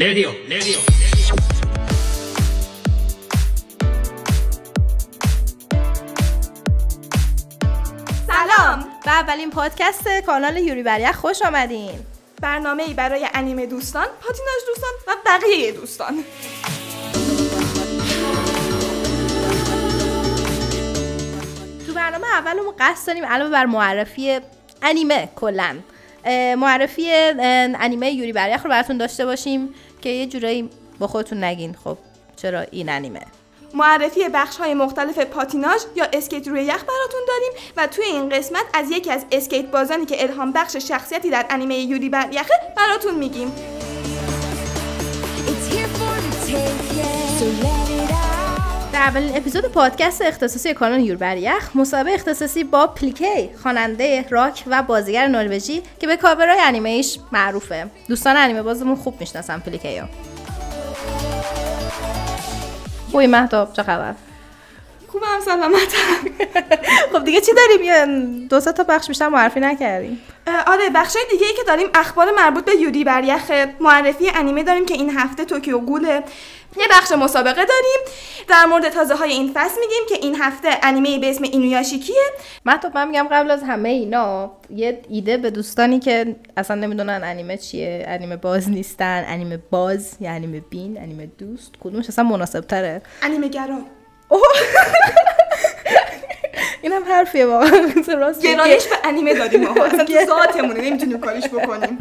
[0.00, 0.78] رادیو رادیو
[8.26, 8.86] سلام.
[9.04, 11.98] به اولین پادکست کانال یوری بریخ خوش آمدین.
[12.42, 16.24] برنامه ای برای انیمه دوستان، پاتیناژ دوستان و بقیه دوستان.
[21.86, 24.40] تو برنامه اولمون قصد داریم علاوه بر معرفی
[24.82, 25.76] انیمه کلا
[26.56, 27.10] معرفی
[27.80, 29.74] انیمه یوری بریخ رو براتون داشته باشیم.
[30.00, 31.98] که یه جورایی با خودتون نگین خب
[32.36, 33.20] چرا این انیمه
[33.74, 38.64] معرفی بخش های مختلف پاتیناژ یا اسکیت روی یخ براتون داریم و توی این قسمت
[38.74, 43.14] از یکی از اسکیت بازانی که الهام بخش شخصیتی در انیمه یوری بر یخه براتون
[43.14, 43.52] میگیم
[45.50, 46.38] It's here for the.
[47.38, 47.87] So let it out.
[48.98, 54.82] در اولین اپیزود پادکست اختصاصی کانال یور بریخ مسابقه اختصاصی با پلیکی خواننده راک و
[54.82, 57.90] بازیگر نروژی که به کاورای انیمهش معروفه.
[58.08, 60.08] دوستان انیمه بازمون خوب می‌شناسن پلیکی ها
[63.10, 64.14] خوبی مهتاب چه خبر؟
[65.08, 66.44] خوبم سلامتم.
[67.12, 70.20] خب دیگه چی داریم؟ یه دو تا بخش بیشتر معرفی نکردیم.
[70.66, 73.50] آره بخش دیگه ای که داریم اخبار مربوط به یوری بر یخ
[73.80, 76.22] معرفی انیمه داریم که این هفته توکیو گوله
[76.76, 78.00] یه بخش مسابقه داریم.
[78.48, 82.22] در مورد تازه های این فصل میگیم که این هفته انیمه به اسم اینویاشیکیه
[82.66, 87.56] مهتاب من میگم قبل از همه اینا یه ایده به دوستانی که اصلا نمی‌دونن انیمه
[87.56, 93.02] چیه انیمه باز نیستن انیمه باز یا انیمه بین انیمه دوست کدومش اصلا مناسب تره
[93.22, 93.78] انیمه گرا.
[96.82, 97.70] این هم حرفیه واقعا.
[98.20, 98.42] راست.
[98.42, 99.84] گرایش به انیمه داریم ما.
[99.84, 101.98] اصلا تو ذاتمونه نمی‌تونیم کاریش بکنیم.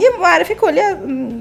[0.00, 0.80] یه معرفی کلی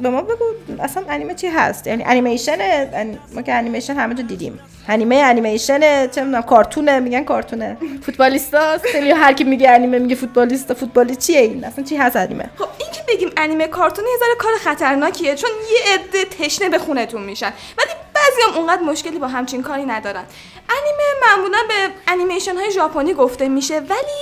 [0.01, 0.45] به ما بگو
[0.79, 2.57] اصلا انیمه چی هست؟ یعنی انیمیشن
[2.93, 4.59] ان- ما که انیمیشن همه جا دیدیم.
[4.87, 7.77] انیمه انیمیشن چه می‌دونم کارتونه میگن کارتونه.
[8.05, 12.49] فوتبالیستا خیلی هر کی میگه انیمه میگه فوتبالیستا فوتبالی چیه این؟ اصلا چی هست انیمه؟
[12.57, 16.77] خب این که بگیم انیمه کارتون یه ذره کار خطرناکیه چون یه عده تشنه به
[16.77, 17.53] خونتون میشن.
[17.77, 20.23] ولی بعضی هم اونقدر مشکلی با همچین کاری ندارن.
[20.69, 21.73] انیمه معمولا به
[22.11, 24.17] انیمیشن های ژاپنی گفته میشه ولی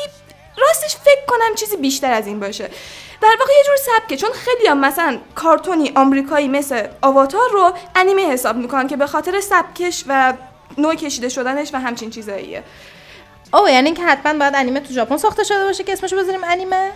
[0.58, 2.70] راستش فکر کنم چیزی بیشتر از این باشه.
[3.22, 8.22] در واقع یه جور سبکه چون خیلی هم مثلا کارتونی آمریکایی مثل آواتار رو انیمه
[8.22, 10.34] حساب می‌کنن که به خاطر سبکش و
[10.78, 12.64] نوع کشیده شدنش و همچین چیزاییه.
[13.54, 16.92] او یعنی که حتما باید انیمه تو ژاپن ساخته شده باشه که اسمشو بذاریم انیمه؟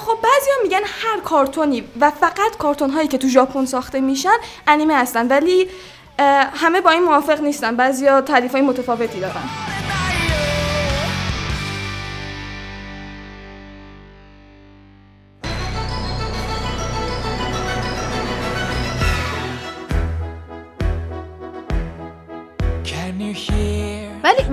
[0.00, 4.36] خب بعضی میگن هر کارتونی و فقط کارتون هایی که تو ژاپن ساخته میشن
[4.66, 5.70] انیمه هستن ولی
[6.54, 7.76] همه با این موافق نیستن.
[7.76, 9.75] بعضیا تعریف های متفاوتی دارن.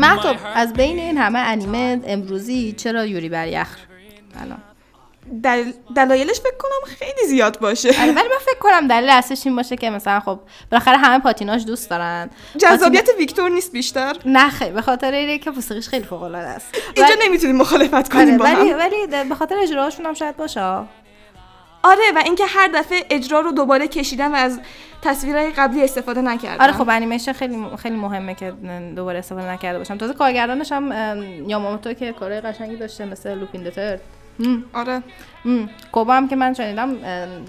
[0.10, 3.78] مهتاب از بین این همه انیمه امروزی چرا یوری بر یخ؟
[4.42, 4.58] الان.
[5.44, 5.72] دل...
[5.96, 7.90] دلایلش فکر کنم خیلی زیاد باشه.
[7.90, 10.40] آره، ولی من فکر کنم دلیل اصلش این باشه که مثلا خب
[10.72, 12.30] بالاخره همه پاتیناژ دوست دارن.
[12.58, 16.68] جذابیت ویکتور نیست بیشتر؟ نه خیلی به خاطر اینه که موسیقیش خیلی فوق العاده است.
[16.96, 18.78] اینجا ولی- نمی‌تونیم مخالفت آره، کنیم با ولی هم.
[18.80, 20.84] ولی به خاطر اجراهاشون هم شاید باشه.
[21.84, 24.60] آره و اینکه هر دفعه اجرا رو دوباره کشیدن و از
[25.02, 26.64] تصویرهای قبلی استفاده نکردن.
[26.64, 28.54] آره خب انیمیشن خیلی خیلی مهمه که
[28.96, 29.98] دوباره استفاده نکرده باشم.
[29.98, 33.98] تازه کارگردانش هم ام، یاماموتو که کارهای قشنگی داشته مثل لوپین دتر
[34.74, 35.04] آره.
[35.92, 36.90] کوبا هم که من شنیدم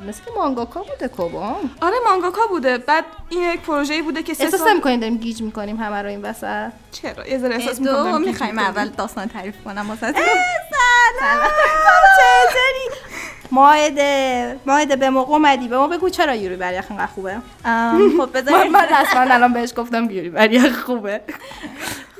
[0.09, 1.57] مثل که مانگاکا بوده کوبا.
[1.81, 2.79] آره مانگاکا بوده.
[2.79, 6.23] بعد این یک پروژه‌ای بوده که سه احساس سال داریم گیج می‌کنیم همه رو این
[6.23, 10.15] وسط؟ چرا؟ یه ذره احساس می‌کنم می‌خوایم اول داستان تعریف کنم واسه
[13.51, 15.69] ماهده ماهده به موقع اومدی.
[15.69, 17.35] به ما بگو چرا یوری بریخ اینقدر خوبه.
[18.19, 21.21] خب من, بذارین من رسما الان بهش گفتم یوری بریخ خوبه.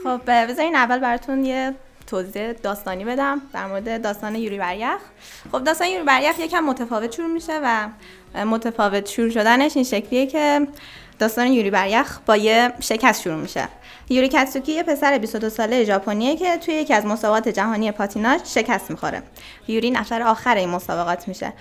[0.05, 1.75] خب بذارین اول براتون یه
[2.07, 5.01] توضیح داستانی بدم در مورد داستان یوری بریخ
[5.53, 7.89] خب داستان یوری بریخ یکم متفاوت شروع میشه و
[8.45, 10.67] متفاوت شروع شدنش این شکلیه که
[11.19, 13.69] داستان یوری بریخ با یه شکست شروع میشه.
[14.11, 18.91] یوری کاتسوکی یه پسر 22 ساله ژاپنیه که توی یکی از مسابقات جهانی پاتیناژ شکست
[18.91, 19.23] می‌خوره.
[19.69, 21.53] یوری نفر آخر این مسابقات میشه.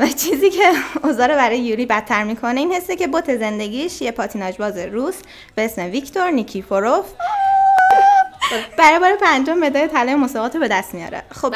[0.00, 4.10] و چیزی که اوضاع رو برای یوری بدتر می‌کنه این حسه که بوت زندگیش یه
[4.10, 5.14] پاتیناژ باز روس
[5.54, 7.06] به اسم ویکتور نیکیفوروف
[8.78, 11.22] برای بار پنجم مدال طلای مسابقات رو به دست میاره.
[11.30, 11.54] خب.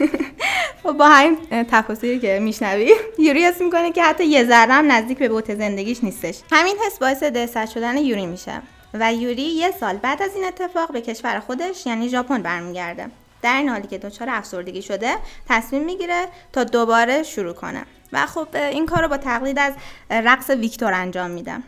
[0.82, 1.38] خب با همین
[1.70, 6.04] تفاصیلی که میشنوی یوری حس می‌کنه که حتی یه ذره هم نزدیک به بوت زندگیش
[6.04, 6.38] نیستش.
[6.52, 8.62] همین حس باعث دلسرد شدن یوری میشه
[8.94, 13.10] و یوری یه سال بعد از این اتفاق به کشور خودش یعنی ژاپن برمیگرده.
[13.42, 15.14] در این حالی که دچار افسردگی شده
[15.48, 17.84] تصمیم می‌گیره تا دوباره شروع کنه.
[18.12, 19.72] و خب این کار رو با تقلید از
[20.10, 21.64] رقص ویکتور انجام میدم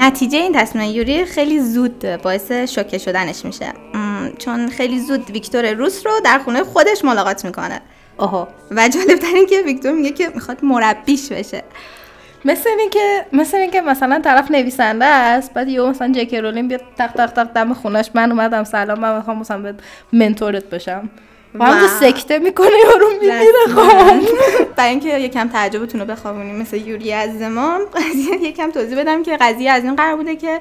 [0.00, 3.72] نتیجه این تصمیم یوری خیلی زود باعث شوکه شدنش میشه.
[4.38, 7.80] چون خیلی زود ویکتور روس رو در خونه خودش ملاقات می‌کنه.
[8.18, 11.62] اوه و جالبتر این که ویکتور میگه که می‌خواد مربیش بشه.
[12.44, 17.12] مثل اینکه مثل اینکه مثلا طرف نویسنده است بعد یهو مثلا جکی رولین بیاد تق
[17.12, 19.74] تق تق دم خونش من اومدم سلام من می‌خوام مثلا
[20.12, 21.10] منتورت بشم.
[21.54, 24.20] و همونجا و- سکته می‌کنه یارو میمیره خب
[24.76, 29.36] برای اینکه یکم تعجبتون رو بخوابونیم مثل یوری از ما قضیه یکم توضیح بدم که
[29.40, 30.60] قضیه از این قرار بوده که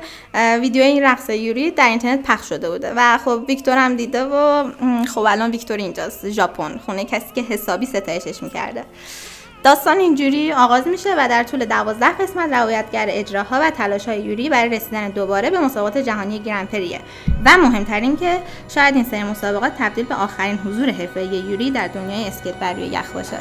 [0.61, 2.93] ویدیو این رقص یوری در اینترنت پخش شده بوده.
[2.95, 4.63] و خب ویکتور هم دیده و
[5.15, 6.77] خب الان ویکتور اینجاست ژاپن.
[6.85, 8.85] خونه کسی که حسابی ستایشش می‌کرده.
[9.63, 14.49] داستان اینجوری آغاز میشه و در طول دوازده قسمت روایتگر اجراها و تلاش های یوری
[14.49, 16.99] برای رسیدن دوباره به مسابقات جهانی گرنپریه
[17.45, 18.39] و مهمترین که
[18.75, 22.85] شاید این سری مسابقات تبدیل به آخرین حضور حرفه‌ای یوری در دنیای اسکیت بر روی
[22.85, 23.37] یخ باشه.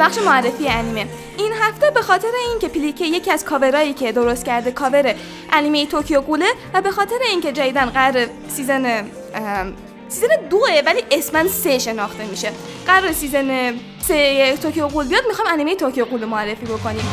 [0.00, 1.06] بخش معرفی انیمه.
[1.38, 5.14] این هفته به خاطر اینکه پلک یکی از کاورایی که درست کرده کاور
[5.52, 9.04] انیمه Tokyo Ghoul ه و به خاطر اینکه جدیدا قرار season
[10.08, 12.52] season دوه ولی اسما سه شناخته میشه.
[12.86, 13.74] قرار season
[14.08, 17.04] سه Tokyo Ghoul بیاد می‌خوام انیمه Tokyo Ghoul معرفی بکنیم.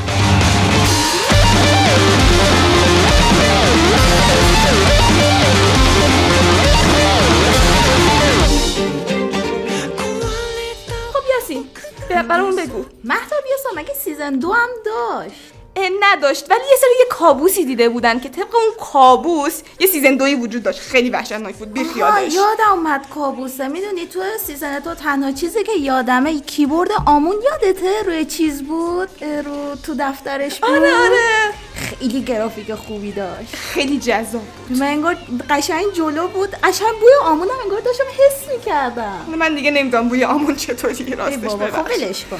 [12.09, 12.85] برامون بگو.
[13.03, 15.53] مهتاب یاسا مگه season دو هم داشت
[16.01, 16.51] نداشت.
[16.51, 20.63] ولی یه سری یه کابوسی دیده بودن که طبق اون کابوس یه season دوی وجود
[20.63, 20.79] داشت.
[20.79, 21.73] خیلی وحشتناک بود.
[21.73, 23.67] بی خیالش یادم اومد کابوسه.
[23.67, 29.23] می‌دونی تو season two تنها چیزی که یادمه کی بود آمون یادته روی چیز بود؟
[29.23, 31.53] رو تو دفترش بود؟ آره آره.
[31.87, 33.55] خیلی گرافیک خوبی داشت.
[33.55, 35.17] خیلی جذاب من انگار
[35.49, 36.49] قشنگ جلو بود.
[36.63, 39.19] قشنگ بوی آمونم انگار داشتم حس می‌کردم.
[39.39, 41.15] من دیگه نمی‌دونم بوی آمون چطوری.
[41.15, 42.39] راستش خب ببخش ولش کن.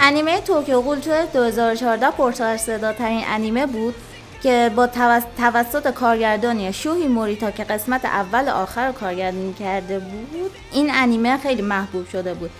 [0.00, 3.94] انیمه توکیو گول توی 2014 پرسر صداترین انیمه بود
[4.42, 9.98] که با توس- توسط کارگردانی شوهی موریتا که قسمت اول و آخر رو کارگردانی کرده
[9.98, 12.50] بود این انیمه خیلی محبوب شده بود.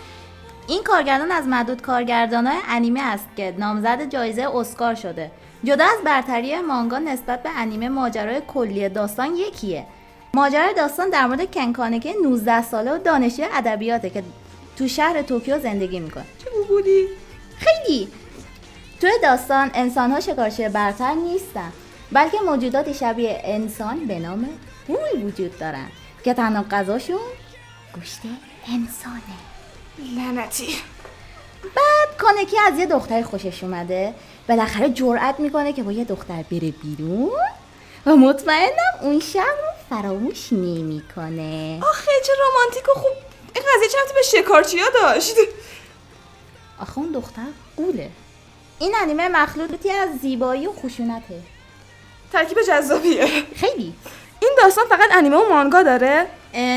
[0.68, 5.30] این کارگردان از معدود کارگردانای انیمه است که نامزد جایزه اسکار شده.
[5.64, 9.86] جدا از برتری مانگا نسبت به انیمه ماجرای کلی داستان یکیه.
[10.34, 14.22] ماجرای داستان در مورد کنکانه 19 ساله و دانشجوی ادبیاته که
[14.76, 16.24] تو شهر توکیو زندگی می‌کنه.
[16.38, 17.06] چه بودی
[17.56, 18.08] خیلی!
[19.00, 21.72] توی داستان انسان ها شکارچی برتر نیستن
[22.12, 24.48] بلکه موجوداتی شبیه انسان به نام
[24.88, 25.88] گول وجود دارن
[26.24, 27.18] که تنها غذاشون
[27.94, 28.20] گوشت
[28.68, 29.47] انسانه.
[30.16, 30.76] لعنتی.
[31.62, 34.14] بعد کانکی از یه دختر خوشش اومده.
[34.48, 37.30] بالاخره جرأت می‌کنه که با یه دختر بره بیرون.
[38.06, 41.80] و مطمئنم اون شب رو فراموش نمی‌کنه.
[41.82, 43.12] آخه چه رمانتیک و خوب.
[43.54, 45.34] این قضیه چند به شکارچیا داشت؟
[46.80, 48.10] آخه اون دختر قوله.
[48.78, 51.40] این انیمه مخلوطی از زیبایی و خشونته.
[52.32, 53.26] ترکیب جذابیه.
[53.56, 53.94] خیلی.
[54.40, 56.26] این داستان فقط انیمه و مانگا داره؟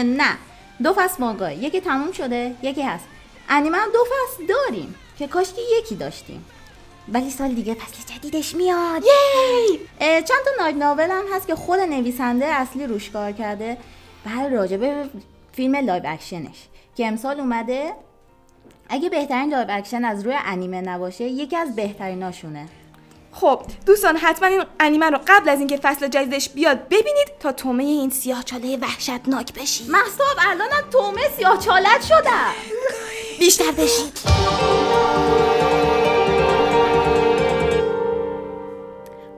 [0.03, 0.37] نه.
[0.83, 3.05] دو فصل مانگا یکی تموم شده یکی هست.
[3.49, 6.45] انیمه هم دو فصل داریم که کاشکی یکی داشتیم.
[7.09, 9.03] ولی سال دیگه فصل جدیدش میاد.
[9.03, 13.77] یه چند تا light novel هم هست که خود نویسنده اصلی روش کار کرده.
[14.25, 15.09] بعد راجبه
[15.51, 16.67] فیلم live action ش.
[16.95, 17.93] که امسال اومده.
[18.89, 22.67] اگه بهترین live action از روی انیمه نباشه یکی از بهتریناشونه.
[23.33, 27.83] خب دوستان حتما این انیمه رو قبل از اینکه فصل جدیدش بیاد ببینید تا طعمه
[27.83, 29.89] این سیاه چاله وحشتناک بشید.
[29.89, 32.51] محساب الانم طعمه سیاه چالت شدم
[33.39, 34.17] بیشتر بشید.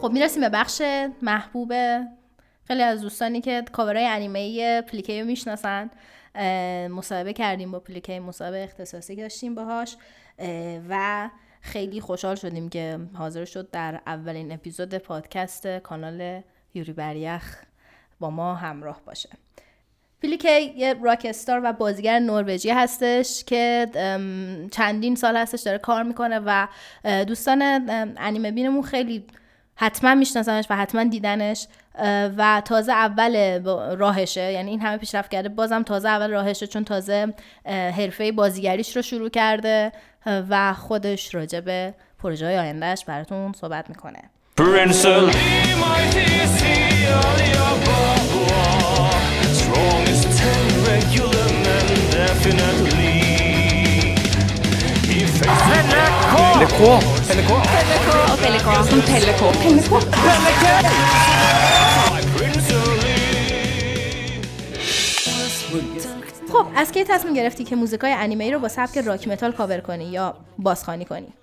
[0.02, 0.82] خب می‌رسیم به بخش
[1.22, 1.74] محبوب
[2.68, 5.90] خیلی از دوستانی که کاورای انیمه پلیکه رو می‌شناسن
[6.90, 9.98] مصاحبه کردیم با پلیکه مصاحبه اختصاصی داشتیم باهاش.
[10.40, 11.30] اه، و
[11.66, 16.42] خیلی خوشحال شدیم که حاضر شد در اولین اپیزود پادکست کانال
[16.74, 17.64] یوری بریخ
[18.20, 19.30] با ما همراه باشه.
[20.24, 23.88] پلیکه یه راکستار و بازیگر نروژی هستش که
[24.72, 26.68] چندین سال هستش داره کار می‌کنه و
[27.28, 27.62] دوستان
[28.18, 29.26] انیمه بینمون خیلی
[29.76, 31.68] حتما میشناسنش و حتما دیدنش
[32.38, 33.64] و تازه اول
[33.96, 34.52] راهشه.
[34.52, 37.34] یعنی این همه پیشرفت کرده بازم تازه اول راهشه چون تازه
[37.66, 39.92] حرفه بازیگریش رو شروع کرده.
[40.26, 44.20] و خودش راجع به پروژه های آیندهش براتون صحبت می‌کنه
[66.54, 69.80] خب از کی تصمیم گرفتی که موزیکای انیمه ای رو با سبک rock metal cover
[69.80, 71.34] کنی یا بازخوانی کنی؟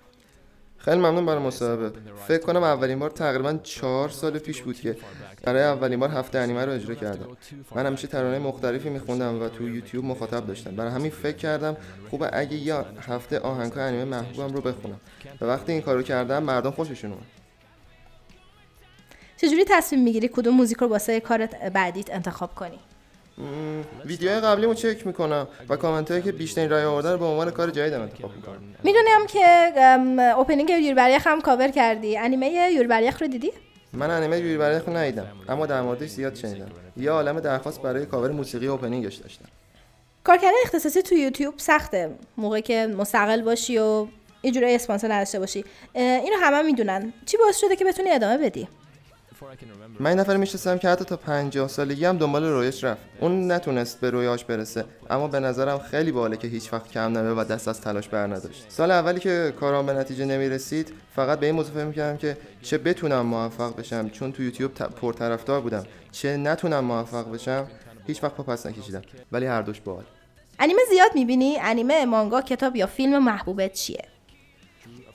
[0.79, 1.93] خیلی ممنون برای مصاحبه.
[2.29, 4.97] فکر کنم اولین بار تقریبا چهار سال پیش بود که
[5.43, 7.37] برای اولین بار هفته انیمه رو اجرا کردم.
[7.75, 10.77] من همیشه ترانه مختلفی میخوندم و تو یوتیوب مخاطب داشتم.
[10.77, 11.77] برای همین فکر کردم
[12.11, 15.01] خوبه اگه یا هفته آهنگای انیمه محبوبم رو بخونم.
[15.41, 17.25] و وقتی این کارو کردم مردم خوششون اومد.
[19.37, 22.79] چجوری تصمیم می‌گیری کدوم موزیک رو واسه کار بعدیت انتخاب کنی؟
[24.05, 27.71] ویدیوهای قبلیمو چک می‌کنم و کامنت هایی که بیشترین رای آوردن رو به عنوان کار
[27.71, 28.63] جدیدم انتخاب می‌کنم.
[28.85, 29.73] می‌دونم که
[30.37, 32.19] opening یوری بر یخ هم کاور کردی.
[32.19, 33.53] انیمه یوری بر یخ رو دیدی؟
[33.93, 36.71] من انیمه یوری بر یخو ندیدم اما در موردش زیاد شنیدم.
[36.97, 39.45] یه عالم درخواست برای کاور موسیقی opening ش داشتم.
[40.25, 42.11] کار کردن اختصاصی تو یوتیوب سخته.
[42.37, 44.07] موقعی که مستقل باشی و
[44.43, 45.65] یه جورایی اسپانسر نداشته باشی.
[45.95, 47.13] اینو همه می‌دونن.
[47.27, 48.69] چی باعث شده که بتونی ادامه بدی؟
[50.01, 53.01] من این نفر می‌شناسم که حتی تا 50 سالگی هم دنبال رویش رفت.
[53.21, 57.31] اون نتونست به رویاش برسه اما به نظرم خیلی باله که هیچ وقت کم نمه
[57.31, 61.47] و دست از تلاش بر نداشت سال اولی که کارام به نتیجه نمی‌رسید فقط به
[61.47, 65.85] این موضوع فکر می‌کردم که چه بتونم موفق بشم چون تو یوتیوب پرطرفدار بودم.
[66.13, 67.67] چه نتونم موفق بشم
[68.07, 69.03] هیچ وقت پا پس نکشیدم.
[69.33, 70.05] ولی هر دوش باحال.
[70.59, 74.05] انیمه زیاد می‌بینی؟ انیمه مانگا کتاب یا فیلم محبوبت چیه؟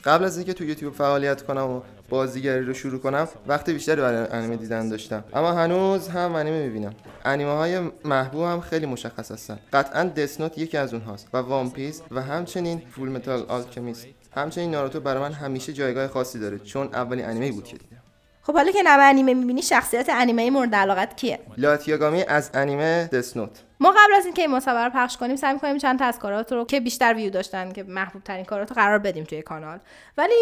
[0.04, 3.28] قبل از اینکه تو یوتیوب فعالیت کنم و بازیگری رو شروع کنم.
[3.46, 5.24] وقت بیشتری برای انیمه دیدن داشتم.
[5.34, 6.94] اما هنوز هم انیمه می‌بینم.
[7.24, 9.58] انیمه های محبوب هم خیلی مشخص هستن.
[9.72, 15.00] قطعا Death Note یکی از اونهاست و One Piece و همچنین Fullmetal Alchemist همچنین ناروتو
[15.00, 18.02] برای من همیشه جایگاه خاصی داره چون اولین انیمه بود که دیدم.
[18.46, 22.50] خب حالا که این همه انیمه می‌بینی شخصیت انیمه مورد علاقت کیه؟ لایت یاگامی از
[22.54, 26.04] انیمه دسنوت ما قبل از اینکه این مصاحبه رو پخش کنیم سعی می‌کنیم چند تا
[26.04, 29.42] از کارات رو که بیشتر ویو داشتن که محبوب ترین کارات رو قرار بدیم توی
[29.42, 29.78] کانال.
[30.18, 30.34] ولی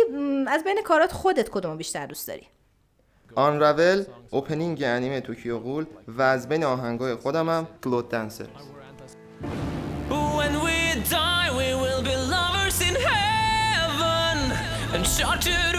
[0.46, 2.46] از بین کارات خودت کدوم رو بیشتر دوست داری؟
[3.34, 8.46] آن راول اوپنینگ انیمه توکیو غول و از بین آهنگای خودم هم کلود دنسر
[10.10, 10.78] When we
[11.10, 14.36] die, we will be lovers in heaven.
[14.94, 15.73] And shout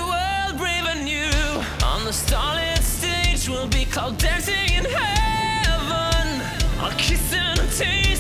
[2.15, 6.41] Starlit stage, we'll be called dancing in heaven.
[6.79, 8.14] I'll kiss and taste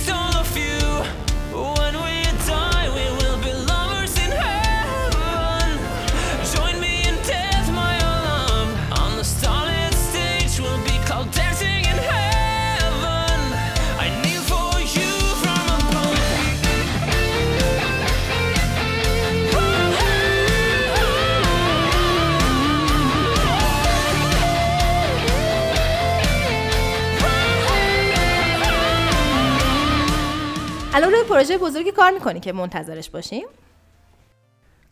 [31.35, 33.45] پروژه بزرگی کار می‌کنی که منتظرش باشیم؟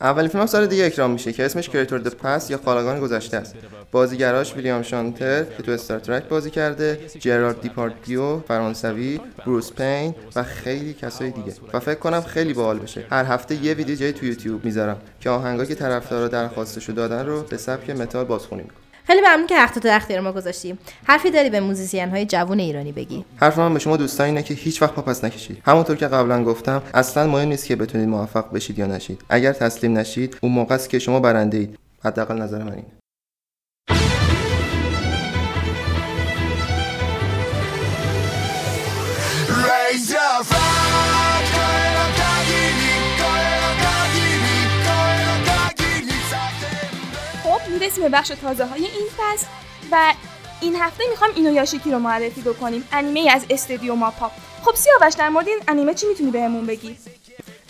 [0.00, 3.54] اولین فیلمم سال دیگه اکران میشه که اسمش Creators The Past یا خالقان گذشته است.
[3.92, 10.42] بازیگراش ویلیام شتنر که تو Star Trek بازی کرده جرارد دیپاردیو فرانسوی بروس پین و
[10.42, 11.52] خیلی کسای دیگه.
[11.72, 13.04] و فکر کنم خیلی باحال بشه.
[13.10, 17.42] هر هفته یه ویدیو جدید تو یوتیوب می‌ذارم که آهنگایی که طرفدارا درخواستشو دادن رو
[17.42, 21.60] به سبک متال بازخونی می‌کنم خیلی ممنون که وقتتو اختیار ما گذاشتی حرفی داری به
[21.60, 25.24] موزیسین های جوون ایرانی بگی؟ حرف من به شما دوستان اینه که هیچ وقت پاپس
[25.24, 25.62] نکشید.
[25.66, 29.22] همونطور که قبلا گفتم اصلا مهم نیست که بتونید موفق بشید یا نشید.
[29.28, 31.78] اگر تسلیم نشید اون موقع است که شما برنده اید.
[32.04, 33.03] حداقل نظر من اینه.
[48.00, 49.46] به بخش تازه های این فصل
[49.92, 50.14] و
[50.60, 52.88] این هفته می‌خوام اینو یاشیکی رو معرفی بکنیم.
[52.92, 54.30] انیمه از استدیو ماپا.
[54.64, 56.96] خب سیاوش در مورد این انیمه چی می‌تونی بهمون بگی؟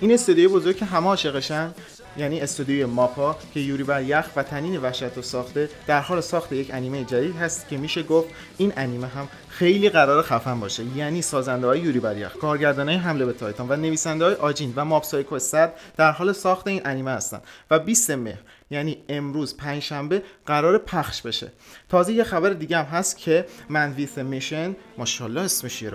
[0.00, 1.74] این استدیو بزرگ که همه عاشقشن.
[2.16, 6.52] یعنی استودیوی ماپا که یوری بر یخ و تنین وحشت رو ساخته در حال ساخت
[6.52, 8.28] یک انیمه جدید هست که میشه گفت
[8.58, 10.84] این انیمه هم خیلی قرار خفن باشه.
[10.96, 14.72] یعنی سازنده های یوری بر یخ کارگردان های حمله به تایتان و نویسنده های آجین
[14.76, 17.40] و ماب سایکو 100 در حال ساخت این انیمه هستن.
[17.70, 18.38] و 20 مهر
[18.70, 21.52] یعنی امروز پنجشنبه قرار پخش بشه.
[21.88, 25.92] تازه یه خبر دیگه هم هست که من ویث میشن ماشاءالله اسمش یه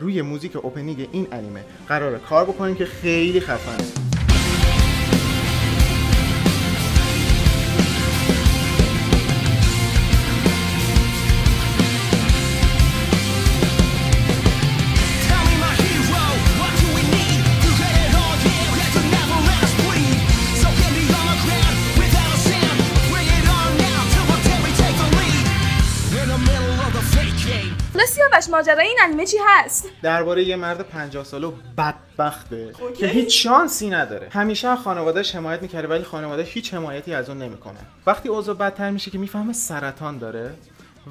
[0.00, 4.09] روی موزیک اوپنینگ این انیمه قرار کار بکنیم که خیلی خفنه.
[28.50, 33.90] ماجرای این انیمه چی هست؟ درباره یه مرد 50 ساله و بدبخته که هیچ شانسی
[33.90, 34.28] نداره.
[34.30, 37.78] همیشه از خانوادهش حمایت می‌کرده ولی خانواده هیچ حمایتی از اون نمی‌کنه.
[38.06, 40.54] وقتی اوضاع بدتر میشه که می‌فهمه سرطان داره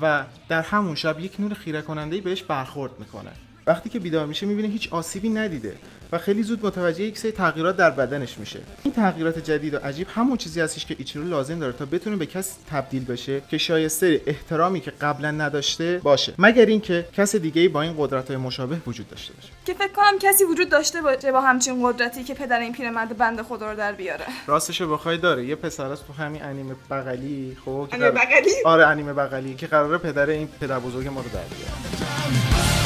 [0.01, 3.31] و در همون شب یک نور خیره کننده بهش برخورد می‌کنه.
[3.67, 5.75] وقتی که بیدار میشه می‌بینه هیچ آسیبی ندیده.
[6.11, 8.59] و خیلی زود متوجه یک سری تغییرات در بدنش میشه.
[8.83, 12.25] این تغییرات جدید و عجیب همون چیزی هستش که ایچیرو لازم داره تا بتونه به
[12.25, 16.33] کسی تبدیل بشه که شایسته احترامی که قبلا نداشته باشه.
[16.37, 19.47] مگر اینکه کس دیگه با این قدرت های مشابه وجود داشته باشه.
[19.65, 23.43] که فکر کنم کسی وجود داشته باشه با همچین قدرتی که پدر این پیرمرد بنده
[23.43, 24.25] خدا رو در بیاره.
[24.47, 25.45] راستشو بخوای داره.
[25.45, 29.97] یه پسر است تو همین انیمه بغلی خب انیمه بغلی؟ آره انیمه بغلی که قراره
[29.97, 32.78] پدر این پدر بزرگ ما رو در بیاره.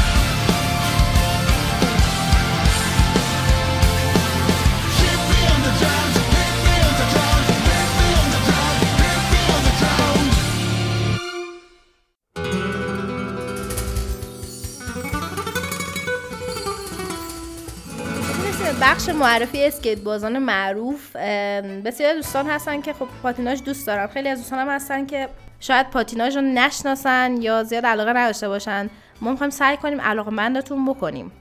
[18.94, 21.16] بخش معرفی اسکیت بازان معروف
[21.86, 24.08] بسیار دوستان هستن که خب پاتیناژ دوست دارن.
[24.08, 28.90] خیلی از دوستان هم هستن که شاید پاتیناژ رو نشناسن یا زیاد علاقه نداشته باشن.
[29.22, 30.32] ما می‌خوایم سعی کنیم علاقمند
[30.88, 31.32] بکنیم.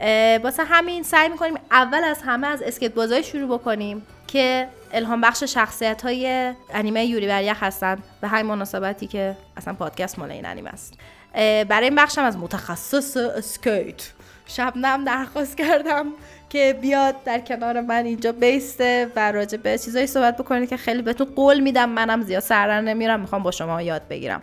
[0.00, 5.20] اه، واسه همین سعی می‌کنیم اول از همه از اسکیت بازای شروع بکنیم که الهام
[5.20, 7.98] بخش شخصیت های انیمه یوری بر یخ هستن.
[8.20, 10.94] به همین مناسبتی که اصلا پادکست مال این انیمه است.
[11.36, 14.12] برای این بخشم از متخصص اسکیت
[14.46, 16.06] شبنم درخواست کردم
[16.48, 21.02] که بیاد در کنار من اینجا بیسته و راجع به چیزایی صحبت بکنه که خیلی
[21.02, 21.88] بهتون قول میدم.
[21.88, 23.20] منم زیاد سرر نمیرم.
[23.20, 24.42] می‌خوام با شما یاد بگیرم.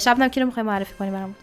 [0.00, 1.34] شبنم کی رو می‌خوای معرفی کنی برام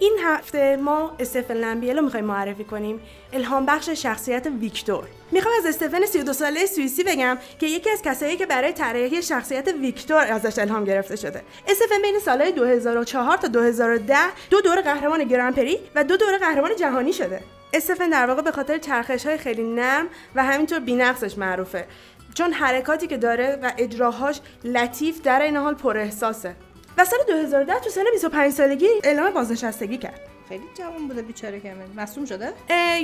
[0.00, 3.00] این هفته ما استفن لمبیل رو می‌خوایم معرفی کنیم.
[3.32, 5.04] الهام بخش شخصیت ویکتور.
[5.30, 9.68] می‌خوام از استفن 32 ساله سوئیسی بگم که یکی از کسایی که برای طراحی شخصیت
[9.68, 11.42] ویکتور ازش الهام گرفته شده.
[11.68, 14.16] استفن بین سالهای 2004 تا 2010
[14.50, 17.40] دو دور قهرمان گرانپری و دو دور قهرمان جهانی شده.
[17.72, 21.86] استفن در واقع به خاطر چرخش های خیلی نرم و همینطور بینقصش معروفه.
[22.34, 26.54] چون حرکاتی که داره و اجراهاش لطیف در این حال پر احساسه.
[26.98, 30.20] و سال 2010 تو سن 25 سالگی اعلام بازنشستگی کرد.
[30.48, 32.52] خیلی جوان بوده بیچاره که مصوم شده؟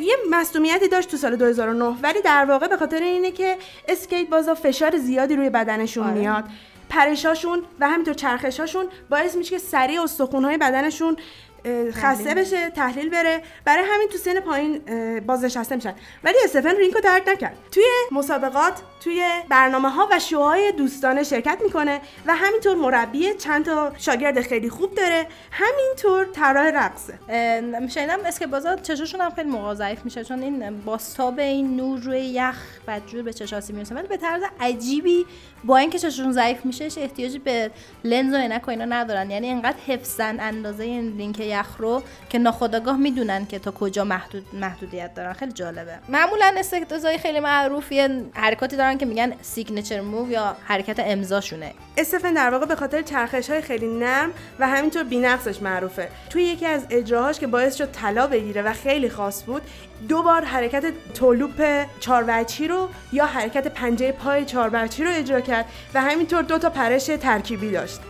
[0.02, 3.56] یه مصدومیتی داشت تو سال 2009 ولی در واقع به خاطر اینه که
[3.88, 6.14] اسکیت بازا فشار زیادی روی بدنشون آره.
[6.14, 6.44] میاد.
[6.88, 11.16] پرشاشون و همینطور چرخشاشون باعث میشه که سریع استخونهای بدنشون
[11.92, 12.70] خسته بشه.
[12.70, 13.42] تحلیل بره.
[13.64, 14.80] برای همین تو سن پایین
[15.20, 15.94] بازنشسته میشن.
[16.24, 17.56] ولی استفن رینکو درک نکرد.
[17.72, 18.74] توی مسابقات
[19.06, 24.70] توی برنامه ها و شوهای دوستانه شرکت می‌کنه و همینطور مربی چند تا شاگرد خیلی
[24.70, 25.26] خوب داره.
[25.50, 27.18] همینطور طراح رقصه.
[27.88, 32.20] شنیدم اسکیت بازا چشاشون هم خیلی موقع ضعیف میشه چون این باستاب این نور روی
[32.20, 32.56] یخ
[32.88, 33.94] بدجور به چش آسیب می‌رسه.
[33.94, 35.26] ولی به طرز عجیبی
[35.64, 37.70] با اینکه چششون ضعیف میشه احتیاجی به
[38.04, 39.30] لنز و عینک و اینا ندارن.
[39.30, 44.46] یعنی اینقدر حفظن اندازه این rink یخ رو که ناخودآگاه می‌دونن که تا کجا محدود
[44.52, 45.32] محدودیت دارن.
[45.32, 45.98] خیلی جالبه.
[46.08, 46.54] معمولا
[46.90, 51.72] بازای خیلی معروف یه حرکاتی دارن که میگن signature move یا حرکت امضاشونه.
[51.98, 56.08] استفن در واقع به خاطر چرخش های خیلی نرم و همینطور بینقصش معروفه.
[56.30, 59.62] توی یکی از اجراهاش که باعث شد طلا بگیره و خیلی خاص بود
[60.08, 66.00] دو بار حرکت تولوپ چاربرچی رو یا حرکت پنجه پای چاربرچی رو اجرا کرد و
[66.00, 68.00] همینطور دو تا پرش ترکیبی داشت.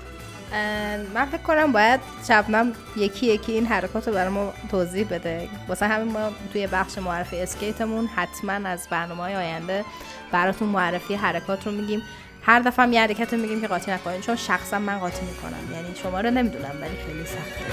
[1.14, 5.48] من فکر کنم باید شبنم یکی یکی این حرکات رو برای ما توضیح بده.
[5.68, 9.84] واسه همین ما توی بخش معرفی اسکیتمون حتما از برنامه های آینده
[10.32, 12.02] براتون معرفی حرکات رو میگیم.
[12.42, 14.20] هر دفعه هم یه حرکت رو میگیم که قاطی نکنین.
[14.20, 15.72] چون شخصا من قاطی می‌کنم.
[15.72, 17.64] یعنی شما رو نمی‌دونم ولی خیلی سخته.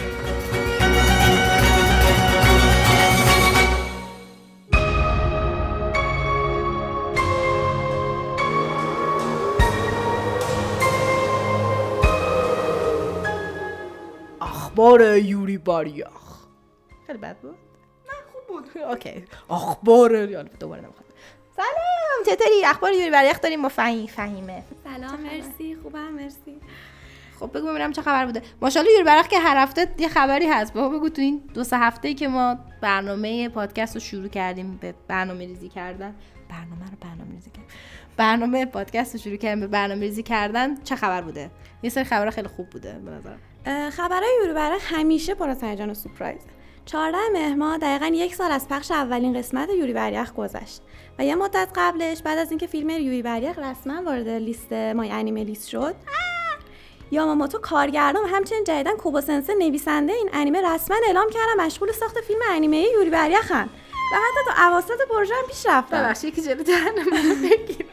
[14.42, 16.46] اخبار یوری باریاخ.
[17.08, 17.56] خیلی بد بود؟
[18.06, 18.84] نه خوب بود.
[18.84, 19.26] اوکی.
[19.50, 21.03] اخبار یعنی دوباره نمی‌خواد
[21.56, 24.64] سلام چطوری؟ اخبار یوری باریاخ داریم با فهیم فهیمه.
[24.84, 26.60] سلام مرسی خوبم مرسی.
[27.40, 28.42] خب بگو ببینم چه خبر بوده.
[28.62, 30.74] ماشاءالله یوری برخ که هر هفته یه خبری هست.
[30.74, 34.94] بابا بگو تو این دو سه هفته که ما برنامه پادکست رو شروع کردیم به
[35.08, 36.16] برنامه ریزی کردن.
[36.50, 37.68] برنامه رو برنامه ریزی کردن.
[38.18, 40.84] برنامه پادکست رو شروع کردیم به برنامه ریزی کردن.
[40.84, 41.52] چه خبر بوده؟
[41.84, 43.40] یه سری خبر خیلی خوب بوده به نظرم.
[43.66, 46.42] اه، خبرهای یورو برای همیشه پر از هیجان و سورپرایز
[46.86, 47.18] 14
[47.56, 50.82] مهر دقیقا یک سال از پخش اولین قسمت یوری بریخ گذشت.
[51.20, 55.44] و یه مدت قبلش بعد از اینکه فیلم یوری بریخ رسما وارد لیست مای انیمه
[55.44, 55.96] لیست شد
[57.12, 62.22] یاماموتو کارگردان و همچنین جدیدن کوبا سنسه نویسنده این انیمه رسما اعلام کردن مشغول ساخت
[62.22, 63.70] فیلم انیمه یوری بریخن
[64.14, 66.04] و حتی تا اواسط پروژه هم پیش رفتن.
[66.04, 67.86] ببخشید یکی جلو دهن من بگیر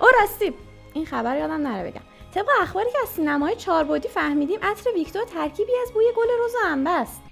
[0.00, 0.54] او راستی
[0.94, 2.02] این خبر یادم نره بگم.
[2.34, 6.66] طبق اخباری که از سینمای چهاربعدی فهمیدیم عطر ویکتور ترکیبی از بوی گل رز و
[6.66, 7.22] انبه است.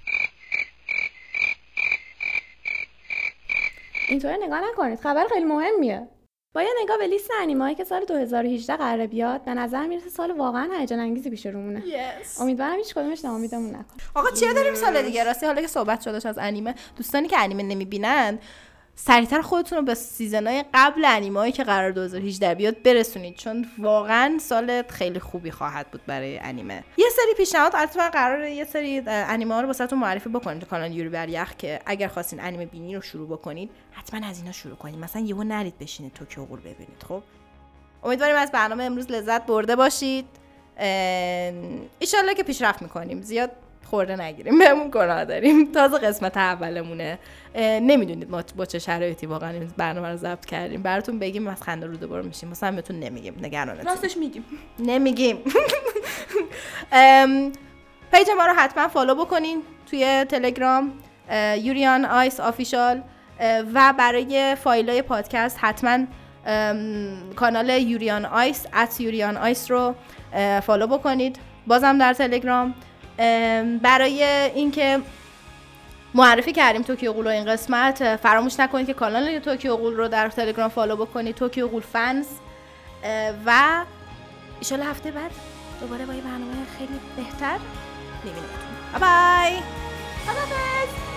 [4.07, 4.99] اینطوری نگاه نکنید.
[4.99, 6.07] خبر خیلی مهمیه.
[6.53, 10.31] با یه نگاه به لیست انیمه که سال 2018 قراره بیاد به نظر می‌رسه سال
[10.31, 11.83] واقعا هیجان انگیزی پیش رومونه.
[12.39, 13.97] امیدوارم هیچ کدومش ناامیدمون نکنه.
[14.15, 17.63] آقا چیه داریم سال دیگه؟ راستی حالا که صحبت شدش از انیمه دوستانی که انیمه
[17.63, 18.39] نمی‌بینن
[19.03, 24.83] سریعتر خودتون رو به سیزنهای قبل انیمه که قرار 2018 بیاد برسونید چون واقعا سال
[24.87, 26.83] خیلی خوبی خواهد بود برای انیمه.
[26.97, 30.65] یه سری پیشنهاد البته من قراره یه سری انیمه ها رو واسهتون معرفی بکنیم تو
[30.65, 34.51] کانال یوری بر یخ که اگر خواستین انیمه بینی رو شروع بکنید حتما از اینا
[34.51, 37.23] شروع کنید مثلا یهو نرید بشینید توکیو غول ببینید خب؟
[38.03, 40.25] امیدواریم از برنامه امروز لذت برده باشید.
[41.99, 43.21] ایشالله که پیشرفت می‌کنیم.
[43.21, 43.51] زیاد
[43.91, 44.59] خورده نگیریم.
[44.59, 45.71] بهمون گناه داریم.
[45.71, 47.19] تازه قسمت اولمونه.
[47.57, 50.83] نمی‌دونید ما با چه شرایطی واقعا این برنامه رو ضبط کردیم.
[50.83, 52.49] براتون بگیم از خنده روده‌بر میشین.
[52.49, 53.35] مثلا بهتون نمیگیم.
[53.41, 53.85] نگرانتون.
[53.85, 54.45] راستش میگیم.
[54.79, 55.37] نمیگیم.
[58.11, 60.91] page ما رو حتما follow بکنین توی تلگرام
[61.57, 63.01] Yuri on Ice Official
[63.73, 65.97] و برای فایل های پادکست حتما
[67.35, 69.95] کانال Yuri on Ice at Yuri on Ice رو
[70.61, 71.37] follow بکنید.
[71.67, 72.65] بازم در تلگرام.
[72.65, 72.75] ام،
[73.81, 74.23] برای
[74.55, 74.99] اینکه
[76.13, 80.29] معرفی کردیم Tokyo Ghoul رو این قسمت فراموش نکنید که کانال Tokyo Ghoul رو در
[80.29, 82.27] تلگرام follow بکنید Tokyo Ghoul Fans.
[83.45, 83.83] و
[84.59, 85.31] ایشالا هفته بعد
[85.81, 87.57] دوباره با یه برنامه خیلی بهتر
[88.23, 88.99] میبینیمتون.
[88.99, 91.10] بای بای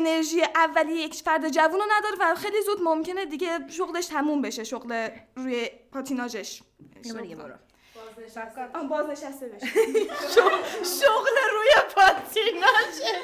[0.00, 4.64] انرژی اولیه یک فرد جوون رو نداره و خیلی زود ممکنه دیگه شغلش تموم بشه
[4.64, 6.62] شغل روی پاتیناژش.
[8.74, 9.66] آه، بازنشسته بشه.
[11.00, 13.20] شغل روی پاتیناژش.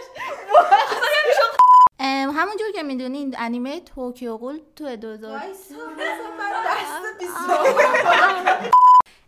[2.01, 5.41] ام، همونجور که می‌دونین انیمه توکیو غول تو 2000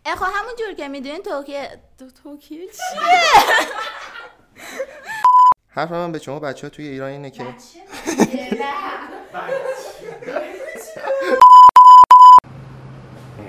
[0.05, 1.65] اخو همونجور که می‌دونین توکیو
[1.99, 2.99] تو- توکیو چیه؟
[5.70, 7.44] حرف من به شما بچه ها توی ایران اینه که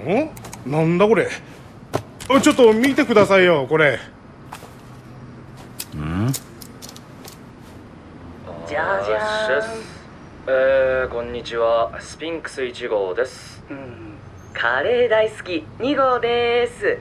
[0.06, 0.30] ん
[0.72, 1.28] なんだこれ
[2.30, 4.00] あちょっと見てくださいよこれ
[8.68, 9.62] じゃあじゃあ
[10.48, 14.18] えー、こんにちはスピンクス1号ですうん
[14.54, 16.98] カレー大好き2号です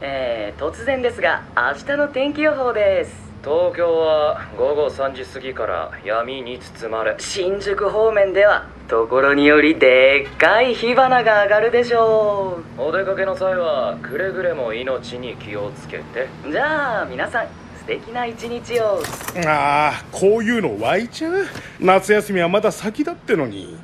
[0.00, 12.81] えー、突然ですが明日の天気予報です 東京は午後3時過ぎから闇に包まれ新宿方面ではところによりでっかい火花が上がるでしょう。
[12.81, 16.27] お出かけの際はくれぐれも命に気をつけて。
[16.51, 17.45] じゃあ皆さん
[17.77, 18.99] 素敵な一日を。
[19.45, 21.45] ああこういうの湧いちゃう？
[21.79, 23.77] 夏休みはまだ先だってのに。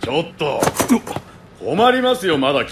[0.00, 0.60] ちょっと。
[1.60, 2.64] 困りますよまだ来